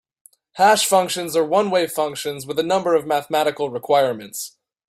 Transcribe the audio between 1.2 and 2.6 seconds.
are one-way functions with